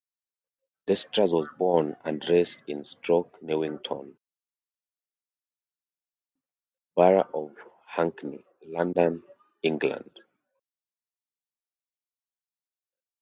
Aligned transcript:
Dextrous 0.87 1.31
was 1.31 1.47
born 1.59 1.95
and 2.03 2.27
raised 2.27 2.63
in 2.65 2.83
Stoke 2.83 3.37
Newington, 3.43 4.17
London 4.17 4.17
Borough 6.95 7.29
of 7.31 7.55
Hackney, 7.85 8.43
London, 8.65 9.21
England. 9.61 10.19